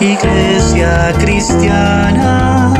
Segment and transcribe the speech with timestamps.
[0.00, 2.74] Iglesia cristiana,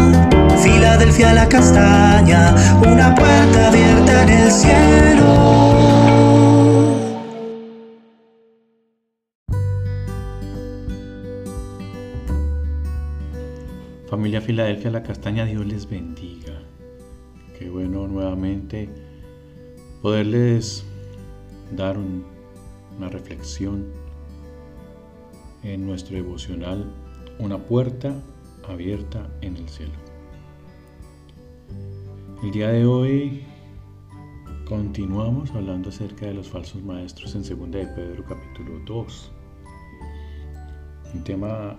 [0.61, 2.53] Filadelfia la castaña,
[2.83, 5.35] una puerta abierta en el cielo.
[14.09, 16.63] Familia Filadelfia la castaña, Dios les bendiga.
[17.57, 18.89] Qué bueno nuevamente
[20.03, 20.85] poderles
[21.77, 23.87] dar una reflexión
[25.63, 26.93] en nuestro devocional
[27.39, 28.15] Una puerta
[28.69, 29.93] abierta en el cielo.
[32.45, 33.43] El día de hoy
[34.69, 39.33] continuamos hablando acerca de los falsos maestros en 2 de Pedro capítulo 2.
[41.15, 41.77] Un tema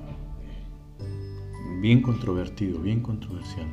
[1.79, 3.67] bien controvertido, bien controversial.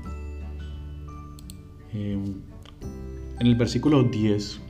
[1.93, 2.43] Em,
[3.41, 4.61] en el versículo 10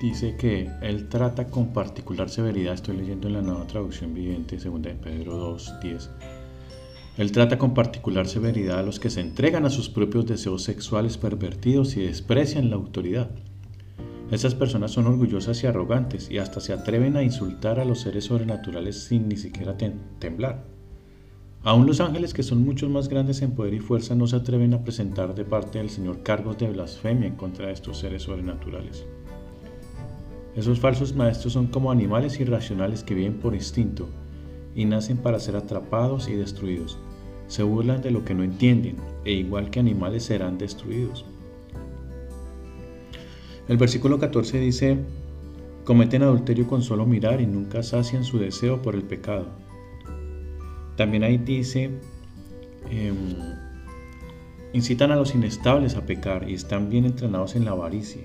[0.00, 4.90] dice que él trata con particular severidad, estoy leyendo en la nueva traducción viviente, segunda
[4.90, 6.10] de Pedro 2, 10.
[7.16, 11.16] Él trata con particular severidad a los que se entregan a sus propios deseos sexuales
[11.16, 13.30] pervertidos y desprecian la autoridad.
[14.30, 18.24] Esas personas son orgullosas y arrogantes y hasta se atreven a insultar a los seres
[18.24, 19.76] sobrenaturales sin ni siquiera
[20.18, 20.64] temblar.
[21.62, 24.74] Aún los ángeles, que son mucho más grandes en poder y fuerza, no se atreven
[24.74, 29.06] a presentar de parte del Señor cargos de blasfemia en contra de estos seres sobrenaturales.
[30.56, 34.08] Esos falsos maestros son como animales irracionales que viven por instinto
[34.74, 36.98] y nacen para ser atrapados y destruidos.
[37.48, 41.24] Se burlan de lo que no entienden e igual que animales serán destruidos.
[43.68, 44.98] El versículo 14 dice,
[45.84, 49.64] cometen adulterio con solo mirar y nunca sacian su deseo por el pecado
[50.96, 51.90] también ahí dice,
[52.90, 53.16] em,
[54.72, 58.22] incitan a los inestables a pecar y están bien entrenados en la avaricia.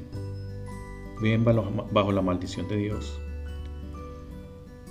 [1.22, 3.20] Viven bajo, la maldición de Dios.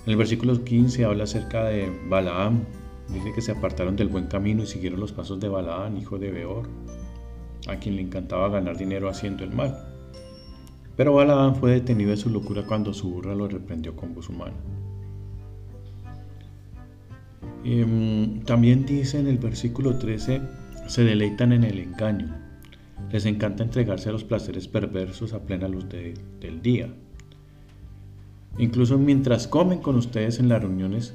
[0.05, 2.63] En el versículo 15 habla acerca de Balaam.
[3.11, 6.31] Dice que se apartaron del buen camino y siguieron los pasos de Balaam, hijo de
[6.31, 6.69] Beor,
[7.67, 9.75] a quien le encantaba ganar dinero haciendo el mal.
[10.95, 14.53] Pero Balaam fue detenido de su locura cuando su burra lo reprendió con voz humana.
[17.63, 20.41] Em, también dice en el versículo 13,
[20.87, 22.48] se deleitan en el engaño.
[23.11, 26.93] Les encanta entregarse a los placeres perversos a plena luz del día.
[28.57, 31.13] Incluso mientras comen con ustedes en las reuniones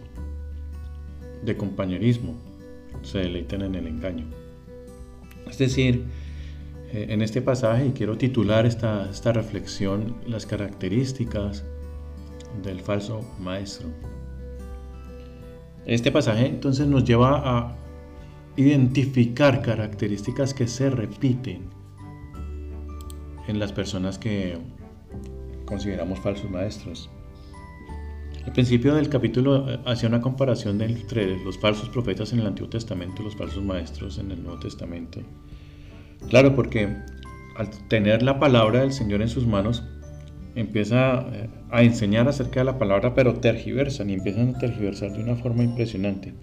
[1.45, 2.35] de compañerismo,
[3.03, 4.27] se deleitan en el engaño.
[5.49, 6.05] Es decir,
[6.93, 11.65] eh, en este pasaje, y quiero titular esta, esta reflexión, las características
[12.63, 13.89] del falso maestro.
[15.87, 17.77] Este pasaje entonces nos lleva a
[18.57, 21.63] identificar características que se repiten
[23.49, 24.59] en las personas que
[25.65, 27.11] consideramos falsos maestros.
[28.47, 32.69] Al principio del capítulo eh, hacía una comparación entre los falsos profetas en el Antiguo
[32.69, 35.21] Testamento y los falsos maestros en el Nuevo Testamento.
[36.29, 36.95] Claro, porque
[37.57, 39.83] al tener la palabra del Señor en sus manos,
[40.55, 45.23] empieza eh, a enseñar acerca de la palabra, pero tergiversan y empiezan a tergiversar de
[45.23, 46.35] una forma impresionante.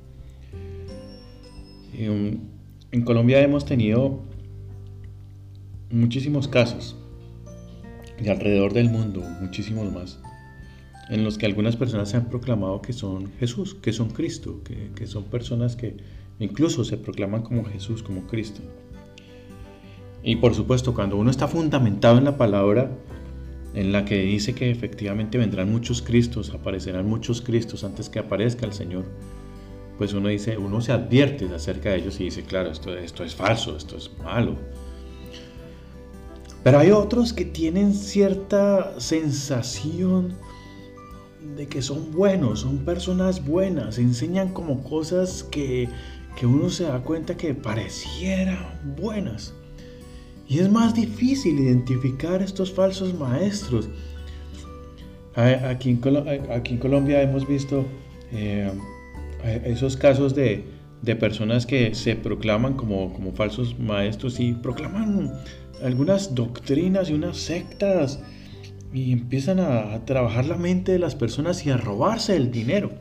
[2.05, 4.21] En Colombia hemos tenido
[5.91, 6.95] muchísimos casos,
[8.19, 10.19] y alrededor del mundo muchísimos más,
[11.09, 14.91] en los que algunas personas se han proclamado que son Jesús, que son Cristo, que,
[14.95, 15.97] que son personas que
[16.39, 18.61] incluso se proclaman como Jesús, como Cristo.
[20.23, 22.91] Y por supuesto, cuando uno está fundamentado en la palabra,
[23.73, 28.65] en la que dice que efectivamente vendrán muchos Cristos, aparecerán muchos Cristos antes que aparezca
[28.65, 29.05] el Señor,
[30.01, 33.35] pues uno dice, uno se advierte acerca de ellos y dice, claro, esto, esto es
[33.35, 34.55] falso, esto es malo.
[36.63, 40.33] Pero hay otros que tienen cierta sensación
[41.55, 45.87] de que son buenos, son personas buenas, enseñan como cosas que,
[46.35, 49.53] que uno se da cuenta que parecieran buenas.
[50.47, 53.87] Y es más difícil identificar estos falsos maestros.
[55.35, 55.97] Aquí en,
[56.79, 57.85] Colombia hemos visto
[58.31, 58.71] eh,
[59.43, 60.65] esos casos de,
[61.19, 65.31] personas que se proclaman como, como falsos maestros y proclaman
[65.83, 68.19] algunas doctrinas y unas sectas
[68.93, 72.91] y empiezan a, trabajar la mente de las personas y a robarse el dinero.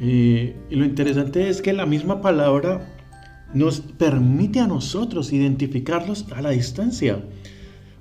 [0.00, 2.86] y lo interesante es que la misma palabra
[3.52, 7.22] nos permite a nosotros identificarlos a la distancia,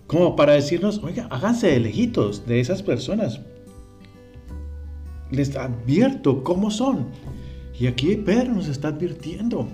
[0.07, 3.41] como para decirnos, oiga, háganse de lejitos de esas personas.
[5.31, 7.07] Les advierto cómo son.
[7.79, 9.67] Y aquí Pedro nos está advirtiendo.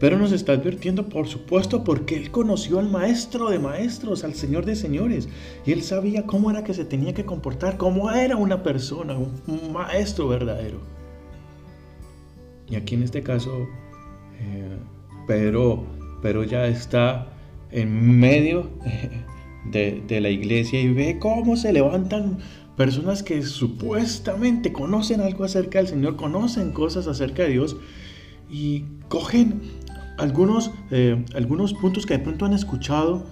[0.00, 4.64] Pedro nos está advirtiendo, por supuesto, porque él conoció al maestro de maestros, al Señor
[4.64, 5.28] de señores.
[5.66, 9.72] Y él sabía cómo era que se tenía que comportar, cómo era una persona, un
[9.72, 10.78] maestro verdadero.
[12.68, 13.66] Y aquí en este caso,
[14.40, 14.78] eh,
[15.26, 15.84] Pedro,
[16.22, 17.26] Pedro ya está
[17.72, 18.70] en medio
[19.72, 22.38] de, de la iglesia y ve cómo se levantan
[22.78, 27.76] personas que supuestamente conocen algo acerca del Señor, conocen cosas acerca de Dios
[28.48, 29.60] y cogen
[30.16, 33.26] algunos, eh, algunos puntos que de pronto han escuchado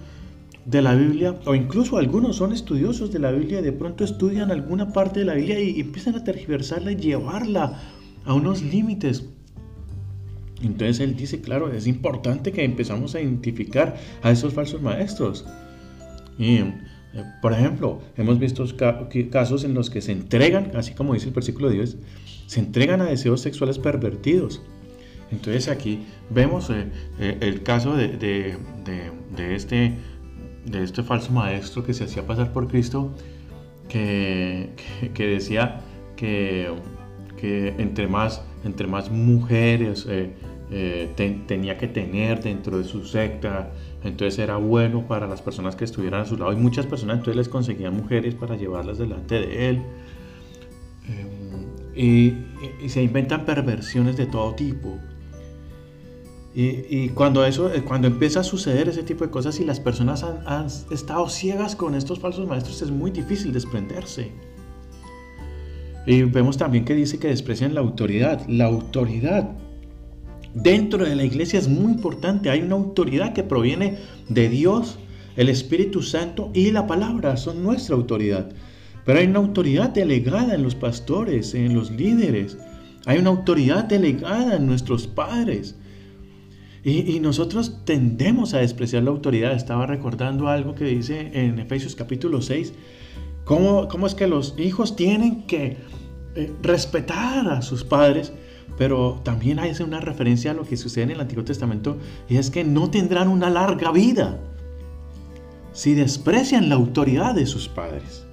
[0.65, 4.91] de la Biblia, o incluso algunos son estudiosos de la Biblia, de pronto estudian alguna
[4.91, 7.79] parte de la Biblia y, empiezan a tergiversarla y llevarla
[8.25, 9.29] a unos límites.
[10.61, 15.45] Entonces él dice, claro, es importante que empezamos a identificar a esos falsos maestros.
[16.37, 16.59] Y,
[17.41, 18.65] por ejemplo, hemos visto
[19.31, 21.97] casos en los que se entregan, así como dice el versículo 10,
[22.47, 24.61] se entregan a deseos sexuales pervertidos.
[25.31, 26.87] Entonces aquí vemos eh,
[27.19, 28.57] eh, el caso de,
[29.35, 29.93] este,
[30.65, 33.11] de este falso maestro que se hacía pasar por Cristo,
[33.89, 34.69] que,
[35.17, 35.81] decía
[36.15, 36.73] que,
[37.77, 38.41] entre, más,
[39.11, 41.09] mujeres eh,
[41.47, 43.71] tenía que tener dentro de su secta,
[44.07, 47.35] entonces era bueno para las personas que estuvieran a su lado y muchas personas entonces
[47.37, 49.81] les conseguían mujeres para llevarlas delante de él.
[51.95, 52.33] y,
[52.87, 54.97] se inventan perversiones de todo tipo.
[56.59, 60.23] Y, cuando, eso, eh, cuando empieza a suceder ese tipo de cosas y las personas
[60.23, 64.31] han, estado ciegas con estos falsos maestros, es muy difícil desprenderse.
[66.07, 68.43] Y vemos también que dice que desprecian la autoridad.
[68.47, 69.55] La autoridad
[70.53, 72.49] dentro de la iglesia es muy importante.
[72.49, 73.97] Hay una autoridad que proviene
[74.29, 74.99] de Dios,
[75.35, 77.37] el Espíritu Santo y la palabra.
[77.37, 78.49] Son nuestra autoridad.
[79.05, 82.57] Pero hay una autoridad delegada en los pastores, en los líderes.
[83.05, 85.75] Hay una autoridad delegada en nuestros padres.
[86.83, 89.53] Y, nosotros tendemos a despreciar la autoridad.
[89.53, 92.73] Estaba recordando algo que dice en Efesios capítulo 6,
[93.43, 95.77] cómo, cómo es que los hijos tienen que
[96.35, 98.31] eh, respetar a sus padres,
[98.77, 101.97] pero también hay una referencia a lo que sucede en el Antiguo Testamento
[102.29, 104.39] y es que no tendrán una larga vida
[105.71, 108.25] si desprecian la autoridad de sus padres.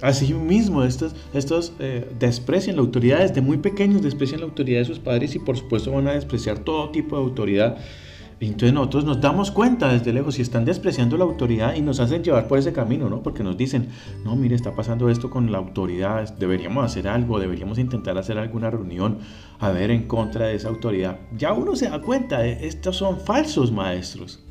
[0.00, 5.00] Asimismo, estos, estos eh, desprecian la autoridad desde muy pequeños, desprecian la autoridad de sus
[5.00, 7.78] padres y por supuesto van a despreciar todo tipo de autoridad.
[8.40, 12.22] Entonces nosotros nos damos cuenta desde lejos si están despreciando la autoridad y nos hacen
[12.22, 13.20] llevar por ese camino, ¿no?
[13.20, 13.88] Porque nos dicen,
[14.24, 18.70] no, mire, está pasando esto con la autoridad, deberíamos hacer algo, deberíamos intentar hacer alguna
[18.70, 19.18] reunión
[19.58, 21.18] a ver en contra de esa autoridad.
[21.36, 24.44] Ya uno se da cuenta, eh, estos son falsos maestros.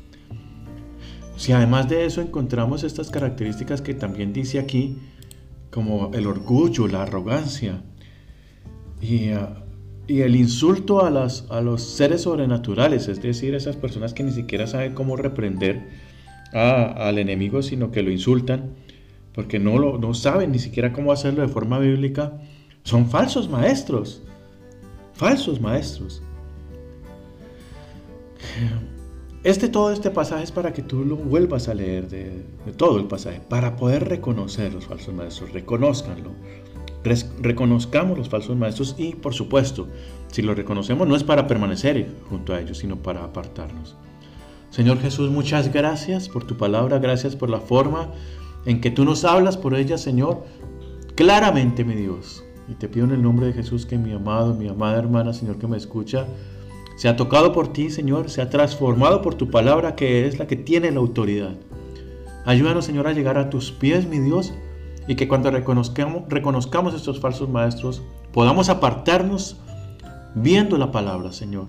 [1.36, 4.98] Si además de eso encontramos estas características que también dice aquí,
[5.70, 7.80] como el orgullo, la arrogancia
[9.00, 9.67] y, uh,
[10.08, 14.66] el insulto a, las, a los seres sobrenaturales, es decir, esas personas que ni siquiera
[14.66, 15.88] saben cómo reprender
[16.52, 18.74] al enemigo, sino que lo insultan
[19.38, 22.32] porque no, lo, no saben ni siquiera cómo hacerlo de forma bíblica,
[22.82, 24.20] son falsos maestros,
[25.14, 26.22] falsos maestros.
[29.44, 32.44] Este, todo este pasaje es para que tú lo vuelvas a leer de,
[32.76, 36.32] todo el pasaje, para poder reconocer los falsos maestros, reconozcanlo,
[37.40, 39.88] reconozcamos los falsos maestros y por supuesto,
[40.30, 43.96] si lo reconocemos no es para permanecer junto a ellos, sino para apartarnos.
[44.70, 48.12] Señor Jesús, muchas gracias por tu palabra, gracias por la forma
[48.66, 50.44] en que tú nos hablas por ella, Señor,
[51.14, 52.44] claramente, mi Dios.
[52.68, 55.58] Y te pido en el nombre de Jesús que mi amado, mi amada hermana, Señor,
[55.58, 56.26] que me escucha,
[56.96, 60.46] se ha tocado por ti, Señor, se ha transformado por tu palabra que es la
[60.46, 61.54] que tiene la autoridad.
[62.44, 64.52] Ayúdanos, Señor, a llegar a tus pies, mi Dios,
[65.08, 69.56] y que cuando reconozcamos, reconozcamos estos falsos maestros, podamos apartarnos
[70.36, 71.66] viendo la palabra, Señor,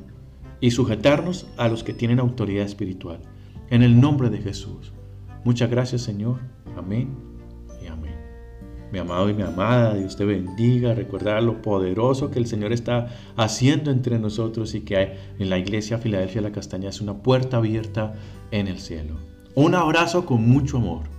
[0.59, 3.19] y sujetarnos a los que tienen autoridad espiritual.
[3.71, 4.93] En el nombre de Jesús.
[5.43, 6.39] Muchas gracias, Señor.
[6.77, 7.29] Amén
[8.91, 10.93] mi amado y mi amada, Dios te bendiga.
[10.93, 15.99] Recuerda lo poderoso que el Señor está haciendo entre nosotros y que en la iglesia
[15.99, 18.13] Filadelfia la Castaña es una puerta abierta
[18.51, 19.15] en el cielo.
[19.55, 21.18] Un abrazo con mucho amor.